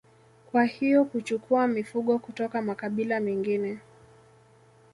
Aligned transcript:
Kwa 0.51 0.63
hiyo 0.65 1.05
kuchukua 1.05 1.67
mifugo 1.67 2.19
kutoka 2.19 2.61
makabila 2.61 3.19
mengine 3.19 3.77